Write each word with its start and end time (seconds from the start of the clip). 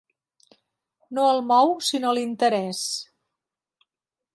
No 1.17 1.27
el 1.35 1.43
mou 1.51 1.75
sinó 1.91 2.17
l'interès. 2.21 2.85